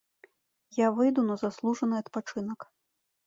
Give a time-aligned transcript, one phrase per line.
[0.77, 2.59] Я выйду на заслужаны адпачынак.